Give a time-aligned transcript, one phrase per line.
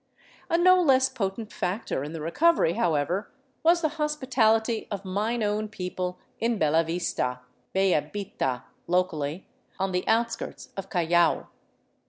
[0.49, 5.67] A no less potent factor in the recovery, however, was the hospitality of mine own
[5.69, 7.41] people in Bellavista("
[7.75, 9.45] Beyabi'ta," locally)
[9.77, 11.49] on the out skirts of Callao.